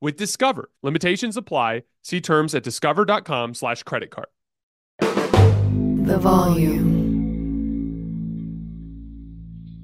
[0.00, 0.70] with Discover.
[0.82, 1.82] Limitations apply.
[2.02, 4.28] See terms at discover.com slash credit card.
[5.00, 7.06] The volume.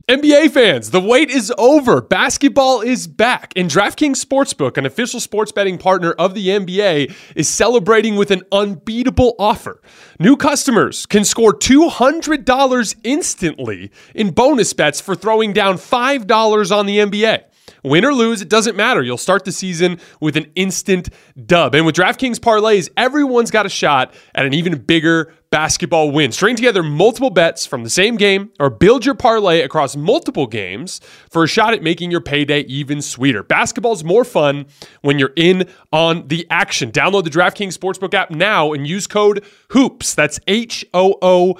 [0.09, 2.03] NBA fans, the wait is over.
[2.03, 3.53] Basketball is back.
[3.57, 8.43] And DraftKings Sportsbook, an official sports betting partner of the NBA, is celebrating with an
[8.53, 9.81] unbeatable offer.
[10.19, 16.99] New customers can score $200 instantly in bonus bets for throwing down $5 on the
[16.99, 17.45] NBA.
[17.83, 19.03] Win or lose, it doesn't matter.
[19.03, 21.09] You'll start the season with an instant
[21.47, 21.75] dub.
[21.75, 26.33] And with DraftKings parlays, everyone's got a shot at an even bigger basketball win.
[26.33, 31.01] String together multiple bets from the same game or build your parlay across multiple games
[31.31, 33.43] for a shot at making your payday even sweeter.
[33.43, 34.67] Basketball's more fun
[35.03, 36.91] when you're in on the action.
[36.91, 40.15] Download the DraftKings Sportsbook app now and use code HOOPS.
[40.15, 41.59] That's H O O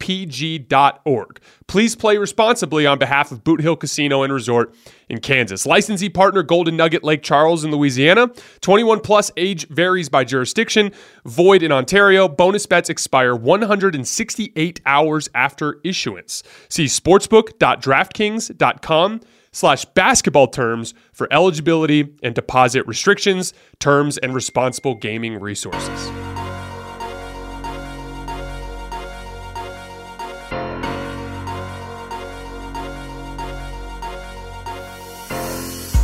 [1.67, 4.75] Please play responsibly on behalf of Boot Hill Casino and Resort
[5.09, 5.65] in Kansas.
[5.65, 8.31] Licensee partner Golden Nugget Lake Charles in Louisiana.
[8.61, 10.91] 21 plus age varies by jurisdiction.
[11.25, 12.29] Void in Ontario.
[12.29, 16.43] Bonus bets expire 168 hours after issuance.
[16.69, 19.21] See sportsbook.draftkings.com
[19.53, 26.22] slash basketball terms for eligibility and deposit restrictions, terms, and responsible gaming resources.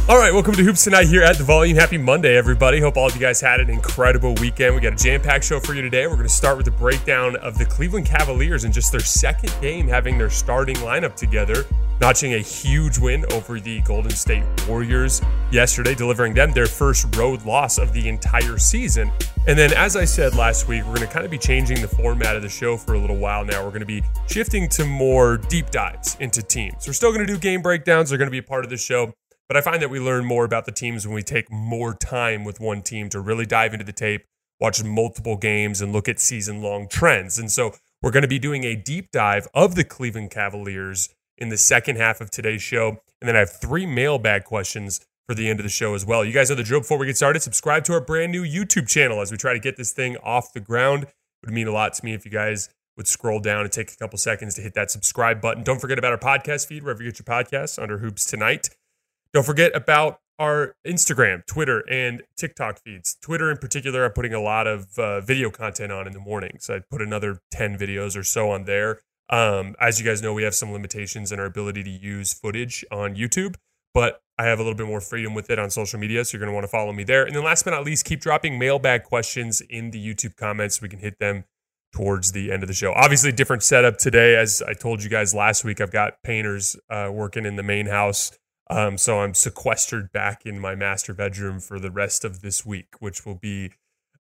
[0.09, 1.77] All right, welcome to Hoops Tonight here at the Volume.
[1.77, 2.81] Happy Monday, everybody.
[2.81, 4.75] Hope all of you guys had an incredible weekend.
[4.75, 6.07] We got a jam packed show for you today.
[6.07, 9.55] We're going to start with a breakdown of the Cleveland Cavaliers in just their second
[9.61, 11.67] game having their starting lineup together,
[12.01, 15.21] notching a huge win over the Golden State Warriors
[15.53, 19.13] yesterday, delivering them their first road loss of the entire season.
[19.47, 21.89] And then, as I said last week, we're going to kind of be changing the
[21.89, 23.63] format of the show for a little while now.
[23.63, 26.87] We're going to be shifting to more deep dives into teams.
[26.87, 28.79] We're still going to do game breakdowns, they're going to be a part of the
[28.79, 29.13] show.
[29.49, 32.45] But I find that we learn more about the teams when we take more time
[32.45, 34.25] with one team to really dive into the tape,
[34.61, 37.39] watch multiple games, and look at season long trends.
[37.39, 41.09] And so we're going to be doing a deep dive of the Cleveland Cavaliers
[41.39, 43.01] in the second half of today's show.
[43.21, 46.25] And then I have three mailbag questions for the end of the show as well.
[46.25, 47.41] You guys know the drill before we get started.
[47.41, 50.53] Subscribe to our brand new YouTube channel as we try to get this thing off
[50.53, 51.05] the ground.
[51.05, 53.93] It would mean a lot to me if you guys would scroll down and take
[53.93, 55.63] a couple seconds to hit that subscribe button.
[55.63, 58.71] Don't forget about our podcast feed, wherever you get your podcasts, under Hoops Tonight.
[59.33, 63.17] Don't forget about our Instagram, Twitter, and TikTok feeds.
[63.21, 66.65] Twitter, in particular, I'm putting a lot of uh, video content on in the mornings.
[66.67, 69.01] So I put another 10 videos or so on there.
[69.31, 72.85] Um, as you guys know, we have some limitations in our ability to use footage
[72.91, 73.57] on YouTube,
[73.93, 76.25] but I have a little bit more freedom with it on social media.
[76.25, 77.25] So you're going to want to follow me there.
[77.25, 80.89] And then last but not least, keep dropping mailbag questions in the YouTube comments we
[80.89, 81.45] can hit them
[81.93, 82.93] towards the end of the show.
[82.93, 84.37] Obviously, different setup today.
[84.37, 87.87] As I told you guys last week, I've got painters uh, working in the main
[87.87, 88.31] house
[88.71, 92.95] um, so I'm sequestered back in my master bedroom for the rest of this week,
[93.01, 93.73] which will be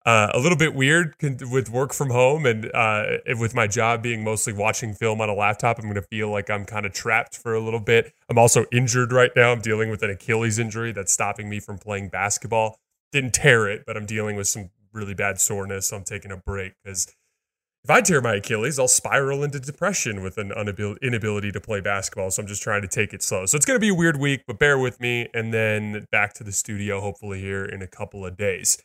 [0.06, 1.15] Uh, a little bit weird
[1.50, 5.35] with work from home and uh, with my job being mostly watching film on a
[5.35, 5.77] laptop.
[5.77, 8.15] I'm going to feel like I'm kind of trapped for a little bit.
[8.31, 9.53] I'm also injured right now.
[9.53, 12.79] I'm dealing with an Achilles injury that's stopping me from playing basketball.
[13.12, 15.89] Didn't tear it, but I'm dealing with some really bad soreness.
[15.89, 17.12] So I'm taking a break because
[17.84, 20.52] if I tear my Achilles, I'll spiral into depression with an
[21.00, 22.30] inability to play basketball.
[22.30, 23.46] So I'm just trying to take it slow.
[23.46, 25.28] So it's going to be a weird week, but bear with me.
[25.32, 28.78] And then back to the studio, hopefully, here in a couple of days.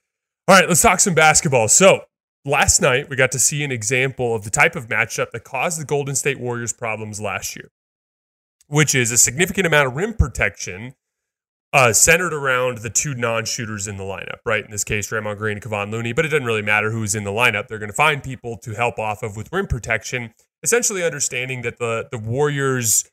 [0.47, 1.67] All right, let's talk some basketball.
[1.67, 2.01] So
[2.45, 5.79] last night, we got to see an example of the type of matchup that caused
[5.79, 7.71] the Golden State Warriors problems last year,
[8.67, 10.93] which is a significant amount of rim protection
[11.73, 14.63] uh, centered around the two non-shooters in the lineup, right?
[14.63, 17.23] In this case, Draymond Green and Kevon Looney, but it doesn't really matter who's in
[17.23, 17.67] the lineup.
[17.67, 21.79] They're going to find people to help off of with rim protection, essentially understanding that
[21.79, 23.09] the the Warriors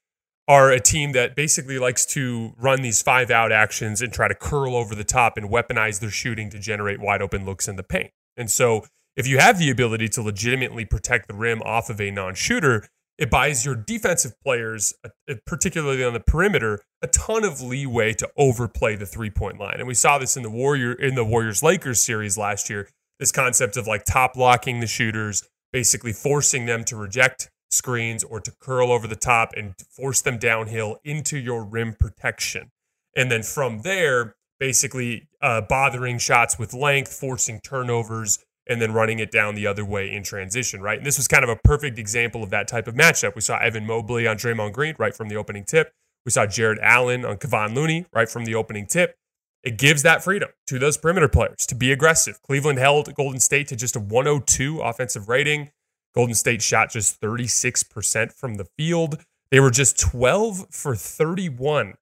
[0.47, 4.35] are a team that basically likes to run these five out actions and try to
[4.35, 7.83] curl over the top and weaponize their shooting to generate wide open looks in the
[7.83, 8.11] paint.
[8.37, 8.85] And so,
[9.17, 12.89] if you have the ability to legitimately protect the rim off of a non-shooter,
[13.21, 18.15] it buys your defensive players, uh, uh, particularly on the perimeter, a ton of leeway
[18.15, 19.77] to overplay the three point line.
[19.79, 22.89] And we saw this in the Warrior in the Warriors Lakers series last year.
[23.21, 28.41] This concept of like top locking the shooters, basically forcing them to reject screens or
[28.41, 32.71] to curl over the top and force them downhill into your rim protection.
[33.15, 39.19] And then from there, basically uh, bothering shots with length, forcing turnovers, and then running
[39.19, 40.99] it down the other way in transition, right?
[40.99, 43.35] And this was kind of a perfect example of that type of matchup.
[43.35, 45.93] We saw Evan Mobley on Draymond Green right from the opening tip.
[46.25, 49.17] We saw Jarrett Allen on Kevon Looney right from the opening tip.
[49.63, 52.41] It gives that freedom to those perimeter players to be aggressive.
[52.43, 55.71] Cleveland held Golden State to just a 102 offensive rating.
[56.15, 59.23] Golden State shot just 36% from the field.
[59.51, 61.95] They were just 12 for 31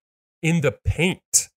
[0.42, 1.48] in the paint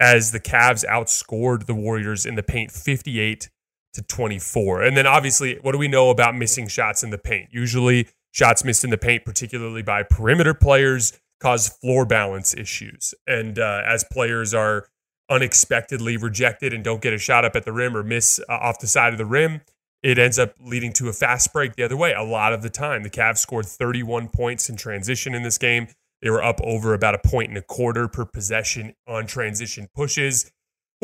[0.00, 3.50] as the Cavs outscored the Warriors in the paint 58
[3.94, 4.82] to 24.
[4.82, 7.48] And then obviously, what do we know about missing shots in the paint?
[7.52, 13.14] Usually, shots missed in the paint, particularly by perimeter players, cause floor balance issues.
[13.26, 14.88] And uh, as players are
[15.30, 18.78] unexpectedly rejected and don't get a shot up at the rim or miss uh, off
[18.80, 19.62] the side of the rim,
[20.02, 22.68] it ends up leading to a fast break the other way a lot of the
[22.68, 23.02] time.
[23.02, 25.88] The Cavs scored 31 points in transition in this game.
[26.20, 30.50] They were up over about a point and a quarter per possession on transition pushes.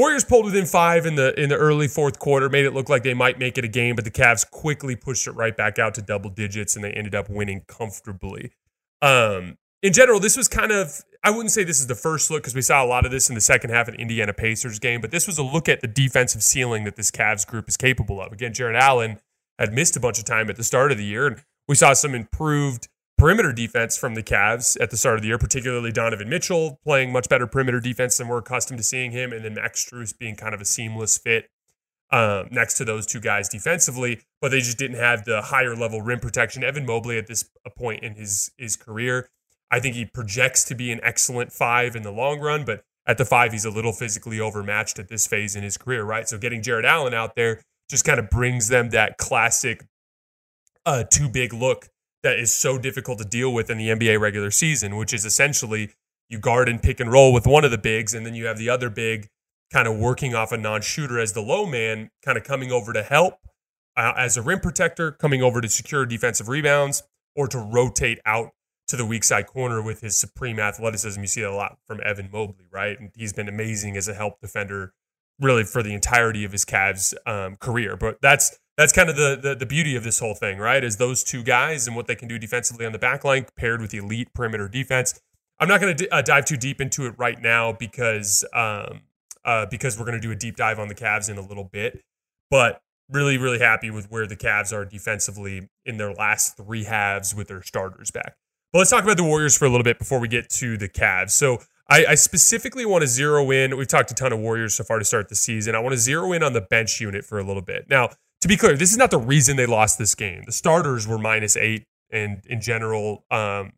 [0.01, 3.03] Warriors pulled within five in the in the early fourth quarter, made it look like
[3.03, 5.95] they might make it a game, but the Cavs quickly pushed it right back out
[5.97, 8.53] to double digits, and they ended up winning comfortably.
[9.03, 12.45] Um, in general, this was kind of I wouldn't say this is the first look
[12.45, 14.79] because we saw a lot of this in the second half of the Indiana Pacers
[14.79, 17.77] game, but this was a look at the defensive ceiling that this Cavs group is
[17.77, 18.33] capable of.
[18.33, 19.21] Again, Jarrett Allen
[19.59, 21.93] had missed a bunch of time at the start of the year, and we saw
[21.93, 22.89] some improved
[23.21, 27.13] perimeter defense from the Cavs at the start of the year, particularly Donovan Mitchell playing
[27.13, 30.37] much better perimeter defense than we're accustomed to seeing him, and then Max Strus being
[30.37, 31.51] kind of a seamless fit
[32.11, 36.01] um, next to those two guys defensively, but they just didn't have the higher level
[36.01, 36.65] rim protection.
[36.65, 37.45] Evan Mobley at this
[37.77, 39.29] point in his his career,
[39.71, 43.19] I think he projects to be an excellent five in the long run, but at
[43.19, 46.27] the five, he's a little physically overmatched at this phase in his career, right?
[46.27, 49.85] So getting Jarrett Allen out there just kind of brings them that classic
[50.87, 51.91] uh, too big look
[52.23, 55.93] that is so difficult to deal with in the NBA regular season, which is essentially
[56.29, 58.59] you guard and pick and roll with one of the bigs, and then you have
[58.59, 59.29] the other big
[59.73, 62.93] kind of working off a non shooter as the low man, kind of coming over
[62.93, 63.35] to help
[63.97, 67.03] uh, as a rim protector, coming over to secure defensive rebounds
[67.37, 68.51] or to rotate out
[68.89, 71.21] to the weak side corner with his supreme athleticism.
[71.21, 72.99] You see that a lot from Evan Mobley, right?
[72.99, 74.93] And he's been amazing as a help defender
[75.41, 77.97] really for the entirety of his Cavs um, career.
[77.97, 80.83] But that's that's kind of the, the, the beauty of this whole thing, right?
[80.83, 83.83] Is those two guys and what they can do defensively on the back line paired
[83.83, 85.21] with the elite perimeter defense.
[85.59, 89.03] I'm not going to d- uh, dive too deep into it right now because um,
[89.45, 91.65] uh, because we're going to do a deep dive on the Cavs in a little
[91.65, 92.01] bit.
[92.51, 92.81] But
[93.11, 97.49] really, really happy with where the Cavs are defensively in their last three halves with
[97.49, 98.37] their starters back.
[98.73, 100.89] But let's talk about the Warriors for a little bit before we get to the
[100.89, 101.31] Cavs.
[101.31, 101.59] So
[101.91, 103.77] I, I, specifically want to zero in.
[103.77, 105.75] We've talked a ton of Warriors so far to start the season.
[105.75, 107.87] I want to zero in on the bench unit for a little bit.
[107.91, 110.45] Now, to be clear, this is not the reason they lost this game.
[110.47, 113.73] The starters were minus eight, and in general, um,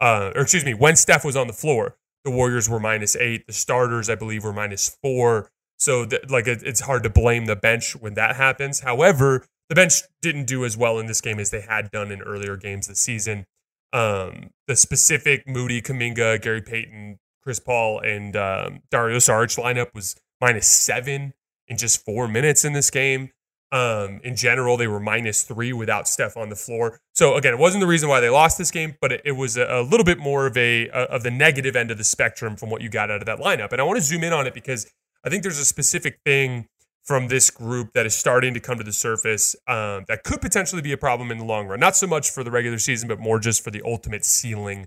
[0.00, 3.46] uh, or excuse me, when Steph was on the floor, the Warriors were minus eight.
[3.46, 5.50] The starters, I believe, were minus four.
[5.78, 8.80] So, th- like, it, it's hard to blame the bench when that happens.
[8.80, 12.22] However, the bench didn't do as well in this game as they had done in
[12.22, 13.44] earlier games this season.
[13.92, 20.16] Um, the specific Moody, Kuminga, Gary Payton, Chris Paul, and um, Dario Saric lineup was
[20.40, 21.34] minus seven
[21.68, 23.30] in just four minutes in this game.
[23.72, 27.00] Um, in general, they were minus three without Steph on the floor.
[27.14, 29.56] So again, it wasn't the reason why they lost this game, but it, it was
[29.56, 32.54] a, a, little bit more of a, a of the negative end of the spectrum
[32.56, 33.72] from what you got out of that lineup.
[33.72, 34.92] And I want to zoom in on it because
[35.24, 36.66] I think there's a specific thing
[37.02, 40.82] from this group that is starting to come to the surface um, that could potentially
[40.82, 41.80] be a problem in the long run.
[41.80, 44.86] Not so much for the regular season, but more just for the ultimate ceiling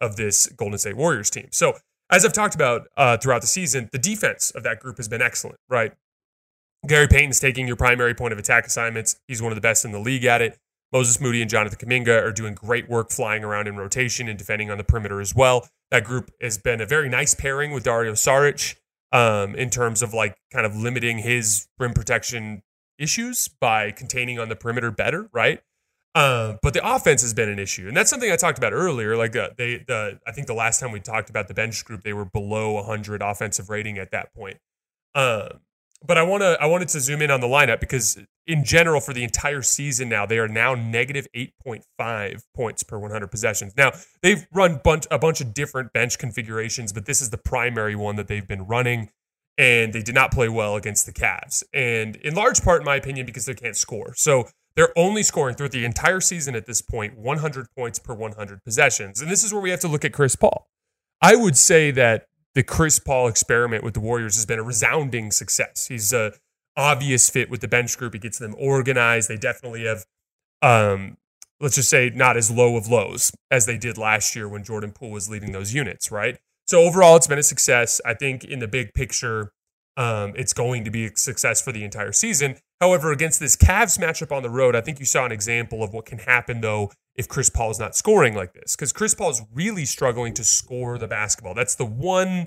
[0.00, 1.48] of this Golden State Warriors team.
[1.50, 1.74] So,
[2.10, 5.22] as I've talked about uh, throughout the season, the defense of that group has been
[5.22, 5.92] excellent, right?
[6.86, 9.16] Gary Payton's taking your primary point of attack assignments.
[9.28, 10.58] He's one of the best in the league at it.
[10.92, 14.70] Moses Moody and Jonathan Kuminga are doing great work flying around in rotation and defending
[14.70, 15.68] on the perimeter as well.
[15.90, 18.76] That group has been a very nice pairing with Dario Saric
[19.12, 22.62] um, in terms of like kind of limiting his rim protection
[22.98, 25.60] issues by containing on the perimeter better, right?
[26.14, 29.16] Uh, but the offense has been an issue, and that's something I talked about earlier.
[29.16, 32.02] Like uh, they, the I think the last time we talked about the bench group,
[32.02, 34.58] they were below 100 offensive rating at that point.
[35.14, 35.60] Um,
[36.04, 39.00] but I want to I wanted to zoom in on the lineup because in general
[39.00, 43.74] for the entire season now they are now negative 8.5 points per 100 possessions.
[43.76, 47.94] Now they've run bunch a bunch of different bench configurations, but this is the primary
[47.94, 49.10] one that they've been running,
[49.58, 52.96] and they did not play well against the Cavs, and in large part, in my
[52.96, 54.14] opinion, because they can't score.
[54.16, 54.48] So
[54.80, 59.20] they're only scoring throughout the entire season at this point 100 points per 100 possessions,
[59.20, 60.68] and this is where we have to look at Chris Paul.
[61.20, 65.32] I would say that the Chris Paul experiment with the Warriors has been a resounding
[65.32, 65.88] success.
[65.88, 66.32] He's a
[66.78, 68.14] obvious fit with the bench group.
[68.14, 69.28] He gets them organized.
[69.28, 70.06] They definitely have,
[70.62, 71.18] um,
[71.60, 74.92] let's just say, not as low of lows as they did last year when Jordan
[74.92, 76.38] Poole was leading those units, right?
[76.64, 78.00] So overall, it's been a success.
[78.06, 79.52] I think in the big picture,
[80.00, 82.56] um, it's going to be a success for the entire season.
[82.80, 85.92] However, against this Cavs matchup on the road, I think you saw an example of
[85.92, 89.28] what can happen though if Chris Paul is not scoring like this, because Chris Paul
[89.28, 91.52] is really struggling to score the basketball.
[91.52, 92.46] That's the one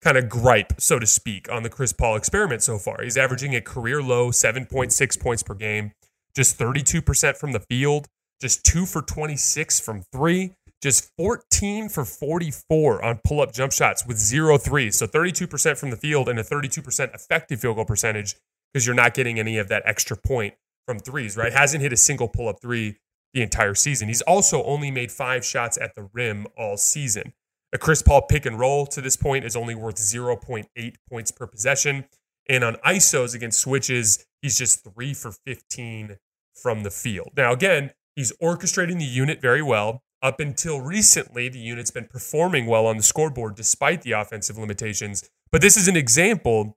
[0.00, 3.02] kind of gripe, so to speak, on the Chris Paul experiment so far.
[3.02, 5.90] He's averaging a career low 7.6 points per game,
[6.36, 8.06] just 32% from the field,
[8.40, 14.04] just two for 26 from three, just 14 for 44 on pull up jump shots
[14.04, 14.98] with zero threes.
[14.98, 18.34] So 32% from the field and a 32% effective field goal percentage
[18.72, 20.54] because you're not getting any of that extra point
[20.86, 21.52] from threes, right?
[21.52, 22.98] Hasn't hit a single pull up three
[23.32, 24.08] the entire season.
[24.08, 27.32] He's also only made five shots at the rim all season.
[27.72, 31.46] A Chris Paul pick and roll to this point is only worth 0.8 points per
[31.46, 32.04] possession.
[32.48, 36.18] And on ISOs against switches, he's just three for 15
[36.60, 37.30] from the field.
[37.36, 40.02] Now, again, he's orchestrating the unit very well.
[40.22, 45.28] Up until recently, the unit's been performing well on the scoreboard despite the offensive limitations.
[45.50, 46.76] But this is an example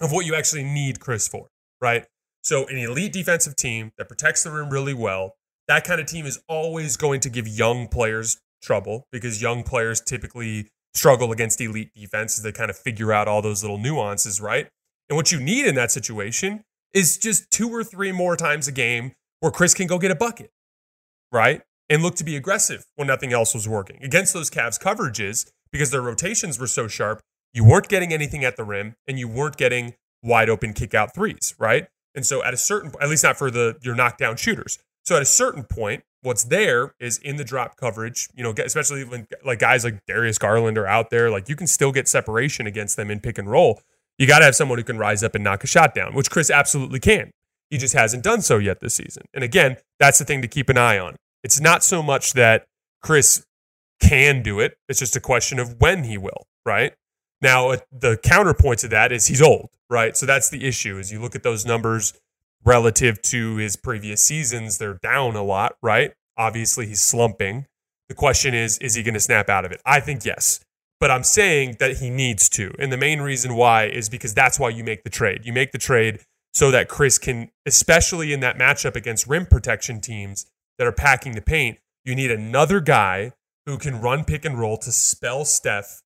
[0.00, 1.48] of what you actually need Chris for,
[1.80, 2.04] right?
[2.42, 5.36] So, an elite defensive team that protects the rim really well,
[5.68, 10.00] that kind of team is always going to give young players trouble because young players
[10.00, 12.42] typically struggle against elite defenses.
[12.42, 14.68] They kind of figure out all those little nuances, right?
[15.08, 18.72] And what you need in that situation is just two or three more times a
[18.72, 20.50] game where Chris can go get a bucket,
[21.32, 21.62] right?
[21.90, 24.02] And look to be aggressive when nothing else was working.
[24.02, 27.20] Against those Cavs coverages, because their rotations were so sharp,
[27.52, 31.14] you weren't getting anything at the rim and you weren't getting wide open kick out
[31.14, 31.88] threes, right?
[32.14, 34.78] And so at a certain at least not for the your knockdown shooters.
[35.04, 39.04] So at a certain point, what's there is in the drop coverage, you know, especially
[39.04, 42.66] when like guys like Darius Garland are out there, like you can still get separation
[42.66, 43.80] against them in pick and roll.
[44.18, 46.30] You got to have someone who can rise up and knock a shot down, which
[46.30, 47.30] Chris absolutely can.
[47.70, 49.24] He just hasn't done so yet this season.
[49.32, 51.16] And again, that's the thing to keep an eye on.
[51.42, 52.66] It's not so much that
[53.02, 53.44] Chris
[54.00, 56.94] can do it, it's just a question of when he will, right?
[57.42, 60.16] Now, the counterpoint to that is he's old, right?
[60.16, 60.98] So that's the issue.
[60.98, 62.12] As you look at those numbers
[62.64, 66.12] relative to his previous seasons, they're down a lot, right?
[66.36, 67.66] Obviously, he's slumping.
[68.08, 69.80] The question is, is he going to snap out of it?
[69.86, 70.60] I think yes.
[70.98, 72.74] But I'm saying that he needs to.
[72.78, 75.42] And the main reason why is because that's why you make the trade.
[75.44, 76.20] You make the trade
[76.52, 80.44] so that Chris can, especially in that matchup against rim protection teams
[80.80, 83.32] that are packing the paint, you need another guy
[83.66, 86.00] who can run pick and roll to spell Steph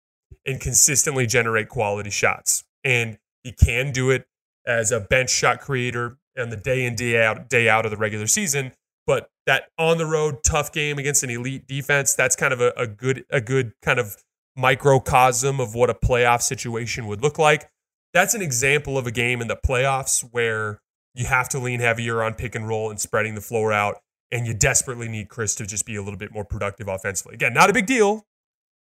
[0.45, 2.63] and consistently generate quality shots.
[2.81, 4.25] And he can do it
[4.65, 7.97] as a bench shot creator on the day in day out day out of the
[7.97, 8.71] regular season.
[9.05, 12.71] But that on the road tough game against an elite defense, that's kind of a,
[12.77, 14.15] a good a good kind of
[14.55, 17.69] microcosm of what a playoff situation would look like.
[18.13, 20.79] That's an example of a game in the playoffs where
[21.13, 23.97] you have to lean heavier on pick and roll and spreading the floor out,
[24.31, 27.35] and you desperately need Chris to just be a little bit more productive offensively.
[27.35, 28.25] Again, not a big deal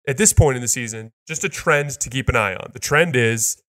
[0.08, 2.72] at this point in the season, just a trend to keep an eye on.
[2.74, 3.62] The trend is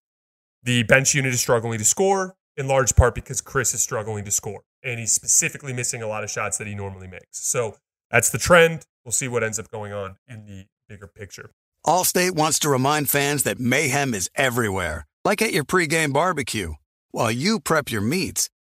[0.62, 4.30] the bench unit is struggling to score in large part because Chris is struggling to
[4.30, 7.46] score and he's specifically missing a lot of shots that he normally makes.
[7.46, 7.76] So
[8.10, 8.84] that's the trend.
[9.04, 11.50] We'll see what ends up going on in the bigger picture.
[11.86, 16.74] Allstate wants to remind fans that mayhem is everywhere, like at your pregame barbecue.
[17.10, 18.50] While you prep your meats,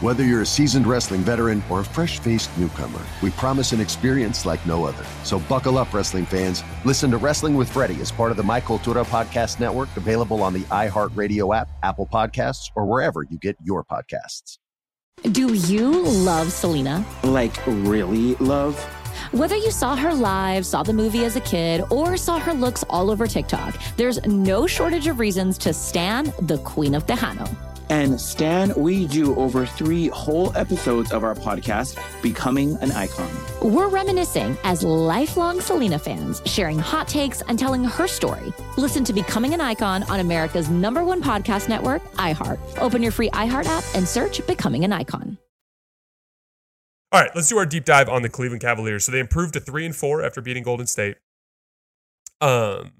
[0.00, 4.46] Whether you're a seasoned wrestling veteran or a fresh faced newcomer, we promise an experience
[4.46, 5.04] like no other.
[5.24, 6.64] So buckle up, wrestling fans.
[6.86, 10.54] Listen to Wrestling with Freddie as part of the My Cultura Podcast Network, available on
[10.54, 14.56] the iHeartRadio app, Apple Podcasts, or wherever you get your podcasts.
[15.32, 17.04] Do you love Selena?
[17.22, 18.82] Like, really love?
[19.32, 22.84] Whether you saw her live, saw the movie as a kid, or saw her looks
[22.88, 27.69] all over TikTok, there's no shortage of reasons to stan the Queen of Tejano.
[27.90, 33.28] And Stan, we do over three whole episodes of our podcast, Becoming an Icon.
[33.60, 38.54] We're reminiscing as lifelong Selena fans, sharing hot takes and telling her story.
[38.76, 42.60] Listen to Becoming an Icon on America's number one podcast network, iHeart.
[42.78, 45.36] Open your free iHeart app and search Becoming an Icon.
[47.10, 49.04] All right, let's do our deep dive on the Cleveland Cavaliers.
[49.04, 51.16] So they improved to three and four after beating Golden State.
[52.40, 52.92] Um,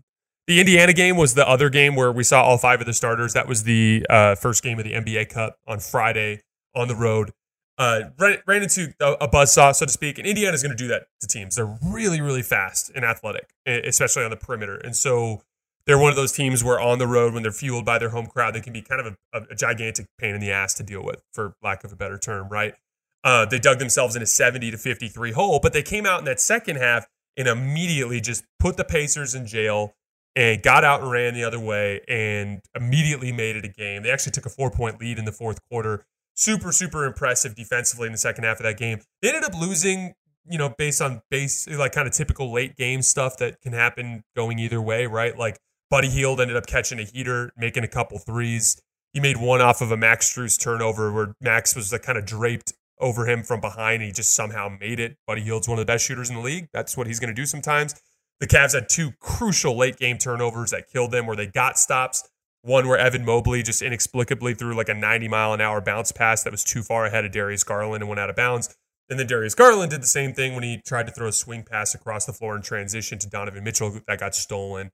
[0.50, 3.34] the Indiana game was the other game where we saw all five of the starters.
[3.34, 6.40] That was the uh, first game of the NBA Cup on Friday
[6.74, 7.30] on the road.
[7.78, 10.18] Uh, ran, ran into a, a buzzsaw, so to speak.
[10.18, 11.54] And Indiana's going to do that to teams.
[11.54, 14.74] They're really, really fast and athletic, especially on the perimeter.
[14.74, 15.42] And so
[15.86, 18.26] they're one of those teams where on the road, when they're fueled by their home
[18.26, 21.04] crowd, they can be kind of a, a gigantic pain in the ass to deal
[21.04, 22.74] with, for lack of a better term, right?
[23.22, 26.24] Uh, they dug themselves in a 70 to 53 hole, but they came out in
[26.24, 29.94] that second half and immediately just put the Pacers in jail
[30.36, 34.02] and got out and ran the other way and immediately made it a game.
[34.02, 36.04] They actually took a four point lead in the fourth quarter.
[36.34, 39.00] Super, super impressive defensively in the second half of that game.
[39.20, 40.14] They ended up losing,
[40.48, 44.22] you know, based on base, like kind of typical late game stuff that can happen
[44.36, 45.36] going either way, right?
[45.36, 45.58] Like
[45.90, 48.80] Buddy Hield ended up catching a heater, making a couple threes.
[49.12, 52.24] He made one off of a Max Strus turnover where Max was like kind of
[52.24, 53.96] draped over him from behind.
[53.96, 55.16] And he just somehow made it.
[55.26, 56.68] Buddy Hield's one of the best shooters in the league.
[56.72, 57.94] That's what he's going to do sometimes.
[58.40, 62.28] The Cavs had two crucial late game turnovers that killed them where they got stops.
[62.62, 66.42] One where Evan Mobley just inexplicably threw like a 90 mile an hour bounce pass
[66.42, 68.74] that was too far ahead of Darius Garland and went out of bounds.
[69.08, 71.64] And then Darius Garland did the same thing when he tried to throw a swing
[71.64, 74.90] pass across the floor in transition to Donovan Mitchell that got stolen.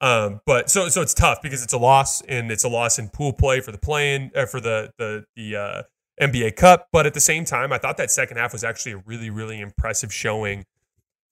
[0.00, 3.10] Um, but so so it's tough because it's a loss and it's a loss in
[3.10, 5.82] pool play for the playing uh, for the the the uh,
[6.20, 6.88] NBA Cup.
[6.90, 9.60] But at the same time, I thought that second half was actually a really really
[9.60, 10.64] impressive showing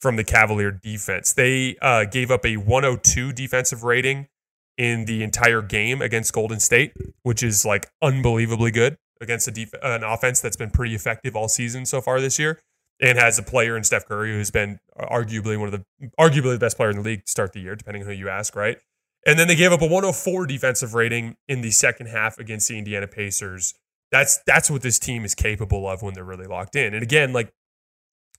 [0.01, 1.33] from the Cavalier defense.
[1.33, 4.29] They uh, gave up a 102 defensive rating
[4.77, 10.05] in the entire game against Golden State, which is like unbelievably good against def- an
[10.05, 12.61] offense that's been pretty effective all season so far this year,
[13.01, 16.59] and has a player in Steph Curry who's been arguably one of the arguably the
[16.59, 18.79] best player in the league to start the year, depending on who you ask, right?
[19.27, 22.79] And then they gave up a 104 defensive rating in the second half against the
[22.79, 23.75] Indiana Pacers.
[24.13, 26.95] That's that's what this team is capable of when they're really locked in.
[26.95, 27.53] And again, like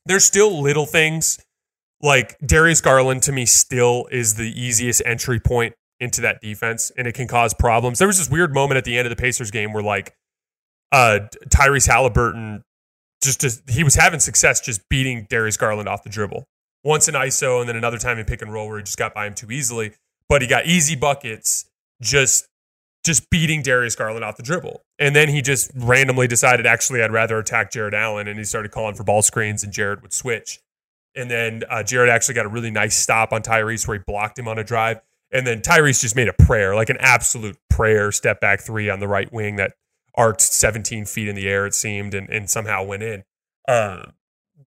[0.05, 1.37] there's still little things
[2.01, 7.07] like Darius Garland to me still is the easiest entry point into that defense, and
[7.07, 7.99] it can cause problems.
[7.99, 10.13] There was this weird moment at the end of the Pacers game where like
[10.91, 12.63] uh Tyrese Halliburton
[13.21, 16.45] just, just he was having success just beating Darius Garland off the dribble.
[16.83, 19.13] Once in ISO and then another time in pick and roll where he just got
[19.13, 19.91] by him too easily.
[20.29, 21.65] But he got easy buckets
[22.01, 22.45] just
[23.05, 24.81] just beating Darius Garland off the dribble.
[24.99, 28.71] And then he just randomly decided actually I'd rather attack Jarrett Allen and he started
[28.71, 30.59] calling for ball screens and Jarrett would switch.
[31.19, 34.39] And then uh, Jarrett actually got a really nice stop on Tyrese where he blocked
[34.39, 35.01] him on a drive.
[35.31, 38.99] And then Tyrese just made a prayer, like an absolute prayer, step back three on
[38.99, 39.73] the right wing that
[40.15, 43.23] arced 17 feet in the air, it seemed, and, and somehow went in.
[43.67, 44.05] Uh,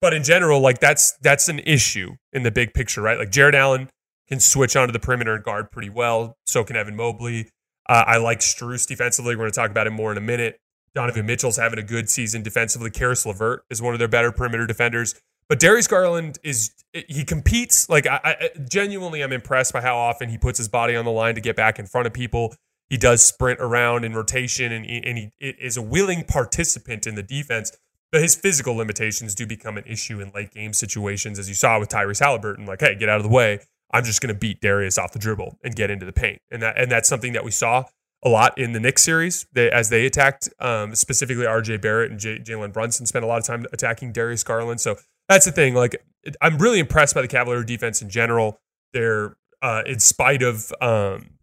[0.01, 3.19] but in general, like that's that's an issue in the big picture, right?
[3.19, 3.89] Like Jarrett Allen
[4.29, 6.37] can switch onto the perimeter and guard pretty well.
[6.47, 7.49] So can Evan Mobley.
[7.89, 9.35] Uh, I like Strus defensively.
[9.35, 10.59] We're going to talk about him more in a minute.
[10.95, 12.91] Donovan Mitchell's having a good season defensively.
[12.91, 15.15] Caris LeVert is one of their better perimeter defenders.
[15.49, 20.29] But Darius Garland is he competes like I, I genuinely I'm impressed by how often
[20.29, 22.55] he puts his body on the line to get back in front of people.
[22.89, 27.23] He does sprint around in rotation and, and he is a willing participant in the
[27.23, 27.73] defense.
[28.13, 31.81] but his physical limitations do become an issue in late game situations, as you saw
[31.81, 32.67] with Tyrese Halliburton.
[32.67, 33.61] Like, hey, get out of the way.
[33.93, 36.63] I'm just going to beat Darius off the dribble and get into the paint, and
[36.63, 37.85] that and that's something that we saw
[38.25, 41.79] a lot in the Knicks series they, as they attacked um, specifically R.J.
[41.79, 44.81] Barrett and Jalen Brunson spent a lot of time attacking Darius Garland.
[44.81, 44.97] So
[45.33, 45.75] that's the thing.
[45.75, 46.03] Like,
[46.41, 48.61] I'm really impressed by the Cavalier defense in general.
[48.93, 51.39] They're uh, in spite of um,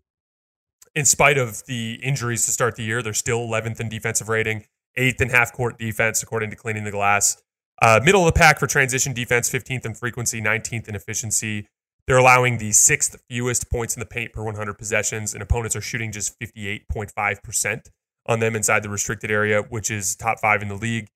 [0.96, 4.66] in spite of the injuries to start the year, they're still 11th in defensive rating,
[4.96, 7.42] eighth in half court defense, according to Cleaning the Glass.
[7.82, 11.68] Uh, middle of the pack for transition defense, 15th in frequency, 19th in efficiency.
[12.06, 15.82] They're allowing the sixth fewest points in the paint per 100 possessions, and opponents are
[15.82, 17.88] shooting just 58.5%
[18.26, 21.08] on them inside the restricted area, which is top five in the league.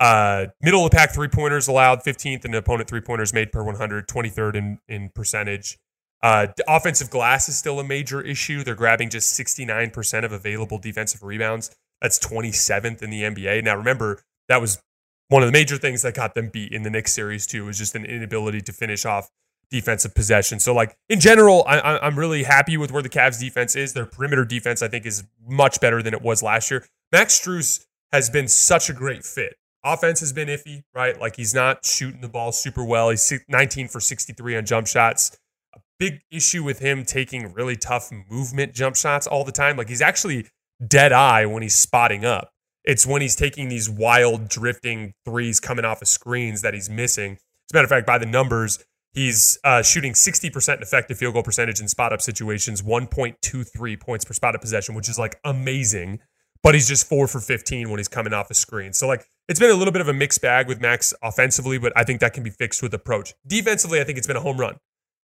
[0.00, 3.62] Uh, middle of the pack three pointers allowed, 15th in opponent three pointers made per
[3.62, 5.78] 100, 23rd in, in percentage.
[6.22, 8.64] Uh, offensive glass is still a major issue.
[8.64, 11.70] They're grabbing just 69% of available defensive rebounds.
[12.00, 13.62] That's 27th in the NBA.
[13.62, 14.80] Now, remember, that was
[15.28, 17.78] one of the major things that got them beat in the Knicks series, too, was
[17.78, 19.30] just an inability to finish off
[19.70, 20.60] defensive possession.
[20.60, 23.92] So, like, in general, I, am really happy with where the Cavs defense is.
[23.92, 26.86] Their perimeter defense, I think, is much better than it was last year.
[27.12, 29.56] Max Strus has been such a great fit.
[29.84, 31.18] Offense has been iffy, right?
[31.18, 33.10] Like, he's not shooting the ball super well.
[33.10, 35.38] He's 19 for 63 on jump shots
[35.74, 39.76] A big issue with him taking really tough movement jump shots all the time.
[39.76, 40.46] Like he's actually
[40.86, 42.50] dead eye when he's spotting up.
[42.84, 47.32] It's when he's taking these wild drifting threes coming off of screens that he's missing.
[47.32, 47.38] As
[47.72, 51.80] a matter of fact, by the numbers, he's uh, shooting 60% effective field goal percentage
[51.80, 56.20] in spot up situations, 1.23 points per spot up possession, which is like amazing.
[56.62, 58.92] But he's just four for 15 when he's coming off a screen.
[58.92, 61.92] So, like, it's been a little bit of a mixed bag with Max offensively, but
[61.96, 63.34] I think that can be fixed with approach.
[63.44, 64.76] Defensively, I think it's been a home run.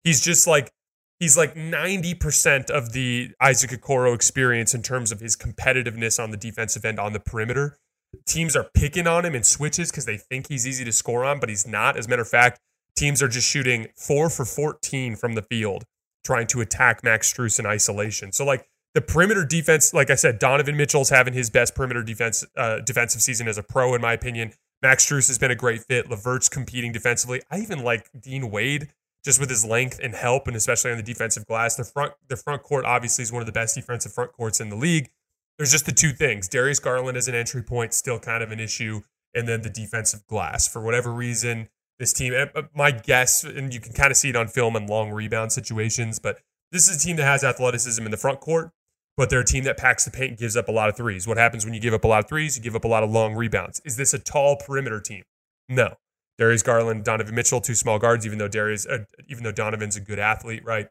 [0.03, 0.71] He's just like
[1.19, 6.37] he's like 90% of the Isaac Okoro experience in terms of his competitiveness on the
[6.37, 7.79] defensive end on the perimeter.
[8.27, 11.39] Teams are picking on him in switches because they think he's easy to score on,
[11.39, 11.97] but he's not.
[11.97, 12.59] As a matter of fact,
[12.95, 15.85] teams are just shooting four for 14 from the field,
[16.23, 18.31] trying to attack Max Strus in isolation.
[18.31, 22.45] So, like, the perimeter defense, like I said, Donovan Mitchell's having his best perimeter defense
[22.55, 24.53] uh, defensive season as a pro, in my opinion.
[24.81, 26.09] Max Strus has been a great fit.
[26.09, 27.41] LeVert's competing defensively.
[27.49, 28.89] I even like Dean Wade
[29.23, 31.75] just with his length and help, and especially on the defensive glass.
[31.75, 34.69] The front, the front court obviously is one of the best defensive front courts in
[34.69, 35.09] the league.
[35.57, 36.47] There's just the two things.
[36.49, 39.01] Darius Garland as an entry point, still kind of an issue,
[39.33, 40.67] and then the defensive glass.
[40.67, 44.29] For whatever reason, this team, eh, eh, my guess, and you can kind of see
[44.29, 46.39] it on film in long rebound situations, but
[46.71, 48.71] this is a team that has athleticism in the front court,
[49.17, 51.27] but they're a team that packs the paint and gives up a lot of threes.
[51.27, 52.57] What happens when you give up a lot of threes?
[52.57, 53.81] You give up a lot of long rebounds.
[53.85, 55.23] Is this a tall perimeter team?
[55.69, 55.95] No.
[56.37, 60.01] Darius Garland, Donovan Mitchell, two small guards, even though Darius, uh, even though Donovan's a
[60.01, 60.87] good athlete, right?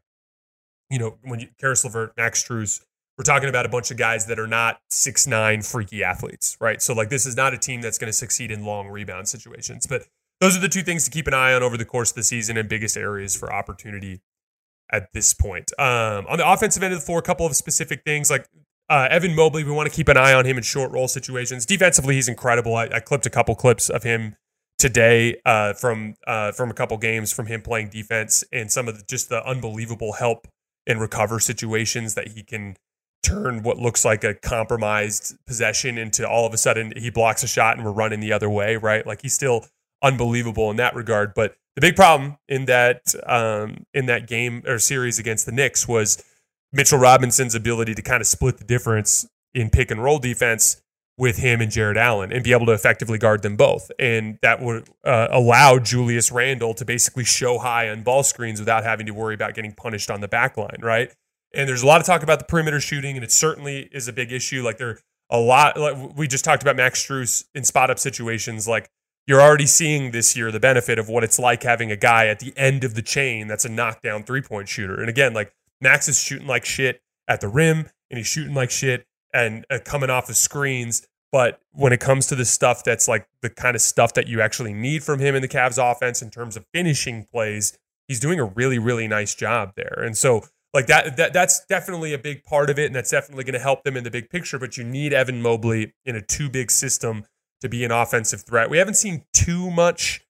[0.89, 2.81] You know, when you Caris LeVert, Max Strus,
[3.19, 6.81] we're talking about a bunch of guys that are not six nine freaky athletes, right?
[6.81, 9.87] So like this is not a team that's going to succeed in long rebound situations.
[9.87, 10.05] But
[10.41, 12.23] those are the two things to keep an eye on over the course of the
[12.23, 14.21] season and biggest areas for opportunity
[14.93, 15.73] at this point.
[15.79, 18.47] Um, on the offensive end of the floor, a couple of specific things like
[18.89, 21.65] uh, Evan Mobley, we want to keep an eye on him in short roll situations.
[21.65, 22.77] Defensively, he's incredible.
[22.77, 24.37] I, I clipped a couple clips of him
[24.79, 28.99] today uh, from uh, from a couple games from him playing defense and some of
[28.99, 30.49] the, just the unbelievable help
[30.87, 32.77] in recover situations that he can
[33.23, 37.47] turn what looks like a compromised possession into all of a sudden he blocks a
[37.47, 39.07] shot and we're running the other way, right?
[39.07, 39.67] Like he's still
[40.03, 41.35] unbelievable in that regard.
[41.35, 45.89] But the big problem in that um, in that game or series against the Knicks
[45.89, 46.23] was
[46.73, 50.83] Mitchell Robinson's ability to kind of split the difference in pick and roll defense
[51.19, 53.91] with him and Jarrett Allen and be able to effectively guard them both.
[53.99, 58.83] And that would uh, allow Julius Randle to basically show high on ball screens without
[58.83, 61.13] having to worry about getting punished on the back line, right?
[61.55, 64.13] And there's a lot of talk about the perimeter shooting, and it certainly is a
[64.13, 64.63] big issue.
[64.63, 64.99] Like there
[65.31, 68.67] a lot like we just talked about Max Strus in spot up situations.
[68.67, 68.91] Like
[69.27, 72.41] you're already seeing this year the benefit of what it's like having a guy at
[72.41, 75.01] the end of the chain that's a knockdown three point shooter.
[75.01, 78.71] And again, like Max is shooting like shit at the rim, and he's shooting like
[78.71, 81.07] shit and uh, coming off of screens.
[81.31, 84.41] But when it comes to the stuff that's like the kind of stuff that you
[84.41, 88.39] actually need from him in the Cavs offense in terms of finishing plays, he's doing
[88.39, 89.99] a really, really nice job there.
[89.99, 93.45] And so, like that, that that's definitely a big part of it, and that's definitely
[93.45, 94.59] going to help them in the big picture.
[94.59, 97.25] But you need Evan Mobley in a two big system
[97.63, 98.69] to be an offensive threat.
[98.69, 100.21] We haven't seen too much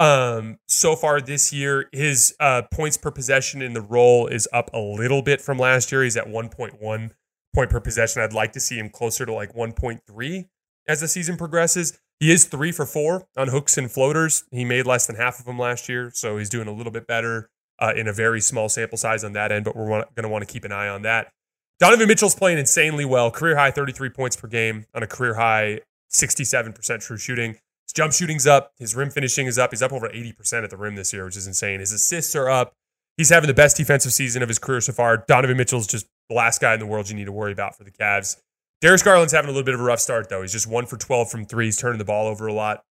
[0.00, 1.88] um, so far this year.
[1.92, 5.92] His uh, points per possession in the role is up a little bit from last
[5.92, 6.02] year.
[6.02, 7.10] He's at 1.1
[7.54, 8.22] point per possession.
[8.22, 10.48] I'd like to see him closer to like 1.3
[10.86, 11.98] as the season progresses.
[12.20, 14.44] He is three for four on hooks and floaters.
[14.50, 17.06] He made less than half of them last year, so he's doing a little bit
[17.06, 19.64] better uh, in a very small sample size on that end.
[19.64, 21.32] But we're going to want to keep an eye on that.
[21.78, 23.30] Donovan Mitchell's playing insanely well.
[23.30, 27.52] Career high 33 points per game on a career high 67% true shooting.
[27.52, 28.72] His jump shooting's up.
[28.78, 29.70] His rim finishing is up.
[29.70, 31.80] He's up over 80% at the rim this year, which is insane.
[31.80, 32.74] His assists are up.
[33.16, 35.24] He's having the best defensive season of his career so far.
[35.26, 37.84] Donovan Mitchell's just the last guy in the world you need to worry about for
[37.84, 38.36] the Cavs.
[38.80, 40.42] Darius Garland's having a little bit of a rough start, though.
[40.42, 41.64] He's just one for 12 from three.
[41.64, 42.84] He's turning the ball over a lot.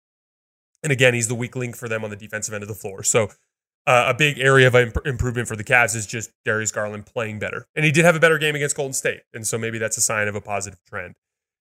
[0.83, 3.02] And again, he's the weak link for them on the defensive end of the floor.
[3.02, 3.29] So
[3.87, 7.38] uh, a big area of imp- improvement for the Cavs is just Darius Garland playing
[7.38, 7.66] better.
[7.76, 9.20] And he did have a better game against Golden State.
[9.33, 11.14] And so maybe that's a sign of a positive trend.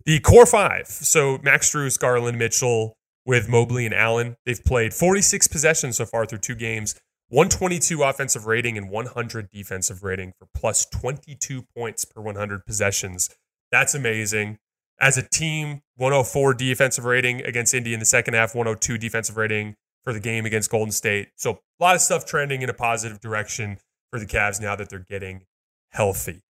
[0.06, 0.88] The core five.
[0.88, 4.38] So Max Strus, Garland, Mitchell with Mobley and Allen.
[4.46, 6.94] They've played 46 possessions so far through two games,
[7.30, 13.32] 122 offensive rating and 100 defensive rating for plus 22 points per 100 possessions.
[13.72, 14.60] That's amazing.
[15.00, 19.76] As a team, 104 defensive rating against Indy in the second half, 102 defensive rating
[20.04, 21.30] for the game against Golden State.
[21.36, 23.80] So a lot of stuff trending in a positive direction
[24.12, 25.46] for the Cavs now that they're getting
[25.90, 26.45] healthy.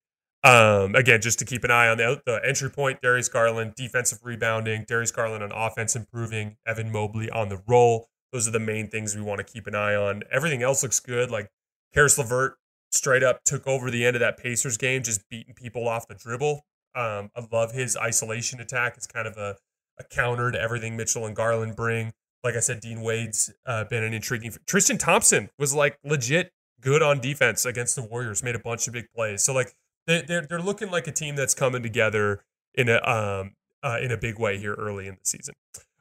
[0.45, 4.19] Um, again, just to keep an eye on the, the entry point, Darius Garland, defensive
[4.21, 8.09] rebounding, Darius Garland on offense improving, Evan Mobley on the roll.
[8.31, 10.21] Those are the main things we want to keep an eye on.
[10.31, 11.31] Everything else looks good.
[11.31, 11.49] Like
[11.95, 12.57] Caris LeVert
[12.91, 16.13] straight up took over the end of that Pacers game, just beating people off the
[16.13, 16.61] dribble.
[16.93, 18.93] Um, I love his isolation attack.
[18.97, 19.55] It's kind of a,
[19.99, 22.13] a counter to everything Mitchell and Garland bring.
[22.43, 24.51] Like I said, Dean Wade's uh, been an intriguing.
[24.67, 28.93] Tristan Thompson was like legit good on defense against the Warriors, made a bunch of
[28.93, 29.43] big plays.
[29.43, 29.73] So like
[30.07, 34.11] they, they're they're looking like a team that's coming together in a um uh, in
[34.11, 35.53] a big way here early in the season.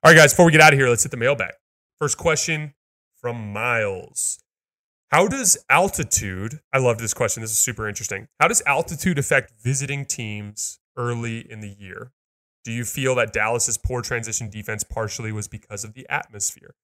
[0.02, 1.52] All right, guys, before we get out of here, let's hit the mailbag.
[1.98, 2.74] First question
[3.20, 4.38] from Miles.
[5.10, 7.40] How does altitude, I love this question.
[7.40, 8.26] This is super interesting.
[8.40, 12.12] How does altitude affect visiting teams early in the year?
[12.64, 16.74] Do you feel that Dallas's poor transition defense partially was because of the atmosphere?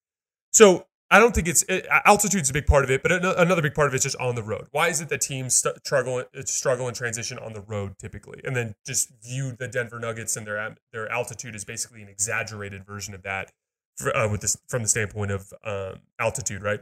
[0.52, 3.74] So I don't think it's it, altitude's a big part of it, but another big
[3.74, 4.68] part of it's just on the road.
[4.70, 8.74] Why is it that teams struggle struggle in transition on the road typically, and then
[8.86, 13.22] just view the Denver Nuggets and their their altitude as basically an exaggerated version of
[13.24, 13.50] that,
[13.96, 16.80] for, uh, with this from the standpoint of um, altitude, right?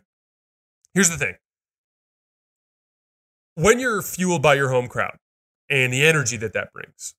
[0.93, 1.37] Here's the thing:
[3.55, 5.17] when you're fueled by your home crowd
[5.71, 7.15] and the energy that that brings,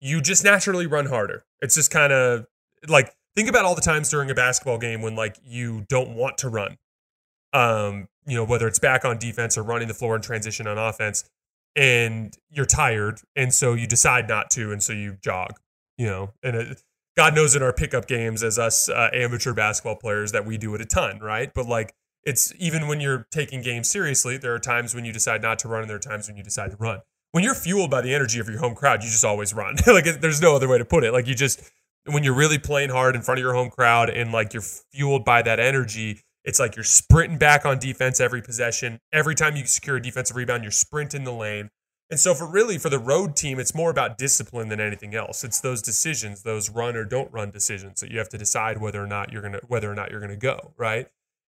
[0.00, 1.44] you just naturally run harder.
[1.62, 2.46] It's just kind of
[2.86, 6.38] like think about all the times during a basketball game when like you don't want
[6.38, 6.76] to run.
[7.52, 10.78] Um, you know, whether it's back on defense or running the floor in transition on
[10.78, 11.24] offense,
[11.76, 15.58] and you're tired, and so you decide not to, and so you jog.
[15.98, 16.82] You know, and it,
[17.16, 20.74] God knows in our pickup games as us uh, amateur basketball players that we do
[20.74, 21.52] it a ton, right?
[21.52, 25.42] But like it's even when you're taking games seriously, there are times when you decide
[25.42, 27.00] not to run, and there are times when you decide to run.
[27.32, 29.76] When you're fueled by the energy of your home crowd, you just always run.
[29.86, 31.12] like there's no other way to put it.
[31.12, 31.62] Like you just
[32.12, 35.24] when you're really playing hard in front of your home crowd and like you're fueled
[35.24, 38.98] by that energy, it's like you're sprinting back on defense every possession.
[39.12, 41.70] Every time you secure a defensive rebound, you're sprinting the lane.
[42.10, 45.44] And so for really for the road team, it's more about discipline than anything else.
[45.44, 49.02] It's those decisions, those run or don't run decisions that you have to decide whether
[49.02, 51.06] or not you're gonna whether or not you're gonna go, right?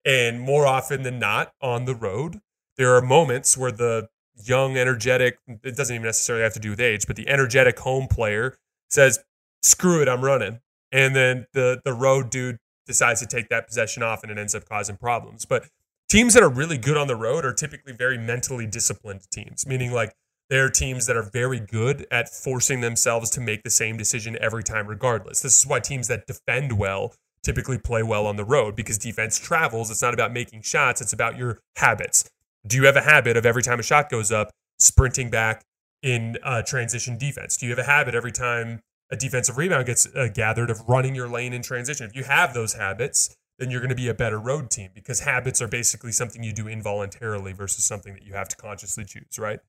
[0.04, 2.40] And more often than not, on the road,
[2.76, 4.08] there are moments where the
[4.44, 8.06] young, energetic, it doesn't even necessarily have to do with age, but the energetic home
[8.06, 8.56] player
[8.88, 9.18] says,
[9.62, 10.60] screw it, I'm running.
[10.92, 14.54] And then the the road dude decides to take that possession off and it ends
[14.54, 15.44] up causing problems.
[15.44, 15.68] But
[16.08, 19.92] teams that are really good on the road are typically very mentally disciplined teams, meaning
[19.92, 20.14] like
[20.48, 24.64] they're teams that are very good at forcing themselves to make the same decision every
[24.64, 25.42] time, regardless.
[25.42, 29.38] This is why teams that defend well typically play well on the road because defense
[29.38, 29.90] travels.
[29.90, 32.28] It's not about making shots, it's about your habits.
[32.66, 35.64] Do you have a habit of every time a shot goes up, sprinting back
[36.02, 37.56] in uh, transition defense?
[37.56, 41.14] Do you have a habit every time a defensive rebound gets uh, gathered of running
[41.14, 42.06] your lane in transition.
[42.06, 45.20] If you have those habits, then you're going to be a better road team because
[45.20, 49.38] habits are basically something you do involuntarily versus something that you have to consciously choose,
[49.38, 49.60] right?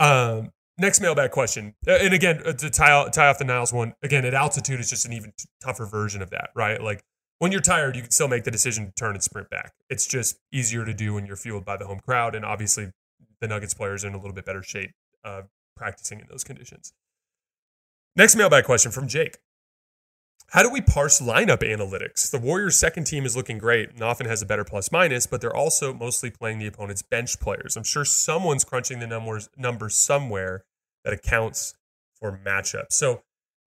[0.00, 1.74] Um, next mailbag question.
[1.86, 4.90] Uh, and again, uh, to tie, tie off the Niles one, again, at altitude, it's
[4.90, 6.82] just an even tougher version of that, right?
[6.82, 7.04] Like
[7.38, 9.72] when you're tired, you can still make the decision to turn and sprint back.
[9.88, 12.34] It's just easier to do when you're fueled by the home crowd.
[12.34, 12.90] And obviously,
[13.40, 14.92] the Nuggets players are in a little bit better shape
[15.24, 15.42] uh,
[15.76, 16.92] practicing in those conditions.
[18.16, 19.38] Next mailbag question from Jake.
[20.50, 22.30] How do we parse lineup analytics?
[22.30, 25.40] The Warriors' second team is looking great and often has a better plus minus, but
[25.40, 27.76] they're also mostly playing the opponent's bench players.
[27.76, 30.64] I'm sure someone's crunching the numbers numbers somewhere
[31.04, 31.74] that accounts
[32.14, 32.92] for matchups.
[32.92, 33.22] So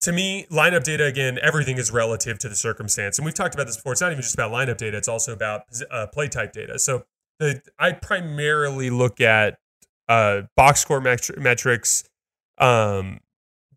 [0.02, 3.66] to me, lineup data again, everything is relative to the circumstance, and we've talked about
[3.66, 3.92] this before.
[3.92, 6.78] It's not even just about lineup data; it's also about uh, play type data.
[6.78, 7.06] So
[7.38, 9.58] the, I primarily look at
[10.06, 12.04] uh, box score metri- metrics,
[12.58, 13.20] um,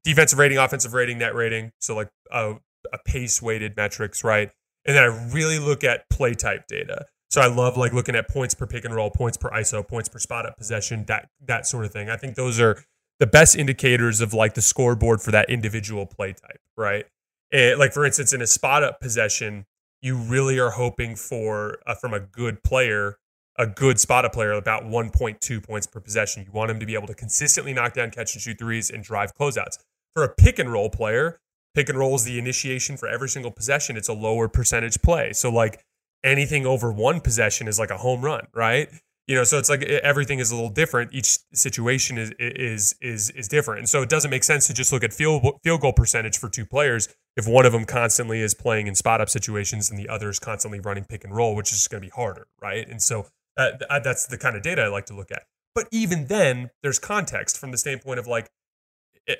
[0.07, 1.73] defensive rating, offensive rating, net rating.
[1.79, 2.55] So like a,
[2.93, 4.49] a pace weighted metrics, right?
[4.85, 7.07] And then I really look at play type data.
[7.29, 10.07] So I love like looking at points per pick and roll, points per ISO, points
[10.07, 12.09] per spot up possession, that that sort of thing.
[12.09, 12.81] I think those are
[13.19, 17.05] the best indicators of like the scoreboard for that individual play type, right?
[17.51, 19.65] And like for instance, in a spot up possession,
[20.01, 23.17] you really are hoping for uh, from a good player,
[23.57, 26.45] a good spot up player, about 1.2 points per possession.
[26.45, 29.03] You want him to be able to consistently knock down catch and shoot threes and
[29.03, 29.79] drive closeouts.
[30.17, 31.39] For a pick and roll player,
[31.75, 33.95] pick and roll is the initiation for every single possession.
[33.97, 35.31] It's a lower percentage play.
[35.31, 35.85] So like
[36.23, 38.89] anything over one possession is like a home run, right?
[39.27, 41.13] You know, so it's like everything is a little different.
[41.13, 44.91] Each situation is is is is different, and so it doesn't make sense to just
[44.91, 48.55] look at field field goal percentage for two players if one of them constantly is
[48.55, 51.71] playing in spot up situations and the other is constantly running pick and roll, which
[51.71, 52.89] is just going to be harder, right?
[52.89, 55.43] And so uh, that's the kind of data I like to look at.
[55.75, 58.49] But even then, there's context from the standpoint of like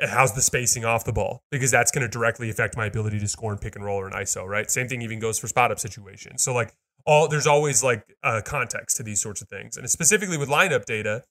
[0.09, 3.27] how's the spacing off the ball because that's going to directly affect my ability to
[3.27, 4.69] score in pick and roll or an ISO, right?
[4.69, 6.43] Same thing even goes for spot up situations.
[6.43, 6.73] So like
[7.05, 10.85] all there's always like uh, context to these sorts of things, and specifically with lineup
[10.85, 11.23] data,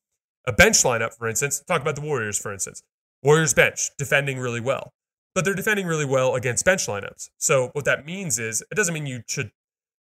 [0.47, 2.83] a bench lineup, for instance, talk about the Warriors, for instance,
[3.23, 4.93] Warriors bench defending really well,
[5.35, 7.29] but they're defending really well against bench lineups.
[7.39, 9.51] So what that means is it doesn't mean you should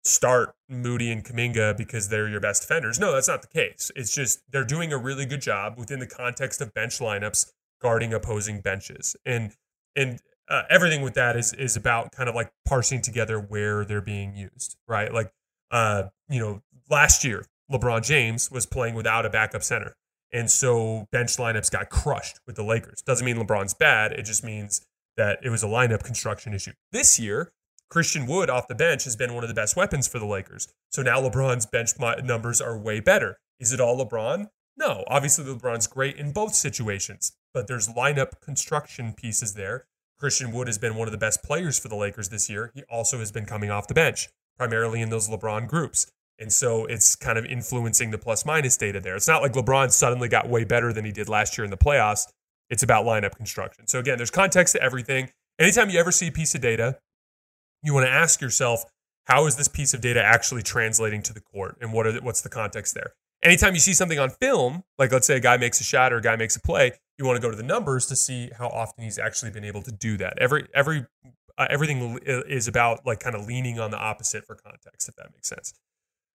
[0.03, 2.99] start Moody and Kuminga because they're your best defenders.
[2.99, 3.91] No, that's not the case.
[3.95, 7.51] It's just they're doing a really good job within the context of bench lineups
[7.81, 9.15] guarding opposing benches.
[9.25, 9.55] And
[9.95, 14.01] and uh, everything with that is is about kind of like parsing together where they're
[14.01, 15.13] being used, right?
[15.13, 15.31] Like
[15.71, 19.95] uh, you know, last year LeBron James was playing without a backup center.
[20.31, 23.01] And so bench lineups got crushed with the Lakers.
[23.01, 24.85] Doesn't mean LeBron's bad, it just means
[25.17, 26.71] that it was a lineup construction issue.
[26.91, 27.51] This year,
[27.89, 30.67] Christian Wood off the bench has been one of the best weapons for the Lakers.
[30.91, 31.91] So now LeBron's bench
[32.23, 33.39] numbers are way better.
[33.59, 34.47] Is it all LeBron?
[34.77, 39.85] No, obviously LeBron's great in both situations, but there's lineup construction pieces there.
[40.19, 42.71] Christian Wood has been one of the best players for the Lakers this year.
[42.75, 46.11] He also has been coming off the bench, primarily in those LeBron groups.
[46.37, 49.15] And so it's kind of influencing the plus minus data there.
[49.15, 51.77] It's not like LeBron suddenly got way better than he did last year in the
[51.77, 52.23] playoffs.
[52.69, 53.87] It's about lineup construction.
[53.87, 55.29] So again, there's context to everything.
[55.57, 56.99] Anytime you ever see a piece of data,
[57.83, 58.83] you want to ask yourself,
[59.25, 62.21] how is this piece of data actually translating to the court and what are the,
[62.21, 63.13] what's the context there?
[63.41, 66.17] Anytime you see something on film, like let's say a guy makes a shot or
[66.17, 68.67] a guy makes a play, you want to go to the numbers to see how
[68.67, 70.37] often he's actually been able to do that.
[70.39, 71.05] Every every
[71.57, 75.27] uh, everything is about like kind of leaning on the opposite for context, if that
[75.33, 75.73] makes sense.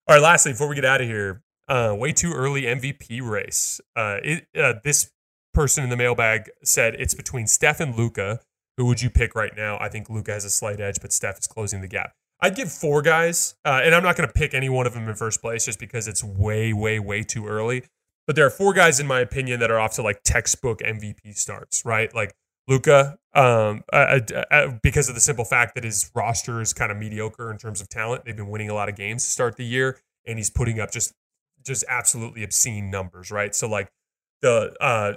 [0.07, 3.81] All right, lastly, before we get out of here, uh, way too early MVP race.
[3.97, 5.11] Uh, it, uh, this
[5.55, 8.40] person in the mailbag said it's between Steph and Luka.
[8.77, 9.79] Who would you pick right now?
[9.81, 12.12] I think Luka has a slight edge, but Steph is closing the gap.
[12.45, 15.09] I'd give four guys, uh, and I'm not going to pick any one of them
[15.09, 17.85] in first place just because it's way, way, way too early.
[18.27, 21.39] But there are four guys, in my opinion, that are off to like textbook MVP
[21.39, 22.15] starts, right?
[22.15, 22.35] Like
[22.69, 26.93] Luka, um, uh, uh, uh, because of the simple fact that his roster is kind
[26.93, 28.27] of mediocre in terms of talent.
[28.27, 30.93] They've been winning a lot of games to start the year, and he's putting up
[30.93, 31.15] just
[31.65, 33.55] just absolutely obscene numbers, right?
[33.55, 33.91] So like
[34.43, 35.15] the uh,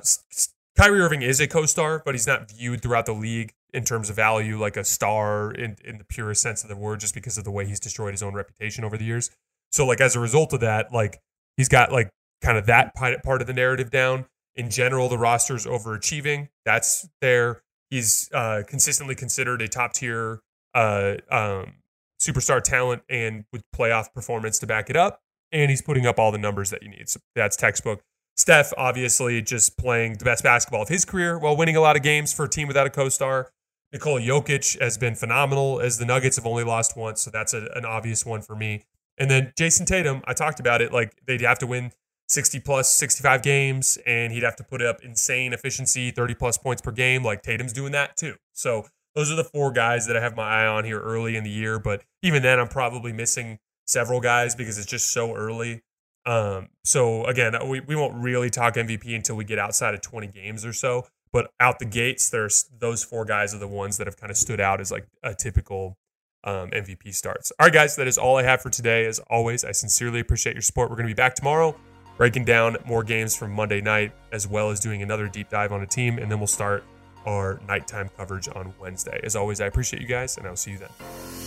[0.77, 4.15] Kyrie Irving is a co-star, but he's not viewed throughout the league in terms of
[4.15, 7.43] value like a star in, in the purest sense of the word just because of
[7.43, 9.31] the way he's destroyed his own reputation over the years.
[9.71, 11.19] So like as a result of that like
[11.57, 12.09] he's got like
[12.41, 14.25] kind of that part of the narrative down.
[14.55, 16.49] In general the roster's overachieving.
[16.63, 20.41] That's there he's uh, consistently considered a top tier
[20.75, 21.75] uh, um,
[22.21, 26.31] superstar talent and with playoff performance to back it up and he's putting up all
[26.31, 27.09] the numbers that you need.
[27.09, 28.01] So that's textbook
[28.37, 32.03] Steph, obviously, just playing the best basketball of his career while winning a lot of
[32.03, 33.51] games for a team without a co star.
[33.91, 37.69] Nikola Jokic has been phenomenal as the Nuggets have only lost once, so that's a,
[37.73, 38.83] an obvious one for me.
[39.17, 41.91] And then Jayson Tatum, I talked about it, like they'd have to win
[42.27, 46.81] 60 plus 65 games and he'd have to put up insane efficiency, 30 plus points
[46.81, 47.23] per game.
[47.23, 48.35] Like Tatum's doing that too.
[48.53, 51.43] So those are the four guys that I have my eye on here early in
[51.43, 51.79] the year.
[51.79, 55.81] But even then, I'm probably missing several guys because it's just so early.
[56.27, 60.27] Um, so again, we, we won't really talk MVP until we get outside of 20
[60.27, 61.07] games or so.
[61.31, 64.37] But out the gates, there's those four guys are the ones that have kind of
[64.37, 65.97] stood out as like a typical
[66.43, 67.51] um, MVP starts.
[67.59, 69.05] All right, guys, that is all I have for today.
[69.05, 70.89] As always, I sincerely appreciate your support.
[70.89, 71.75] We're going to be back tomorrow,
[72.17, 75.81] breaking down more games from Monday night, as well as doing another deep dive on
[75.81, 76.83] a team, and then we'll start
[77.25, 79.19] our nighttime coverage on Wednesday.
[79.23, 81.46] As always, I appreciate you guys, and I'll see you then.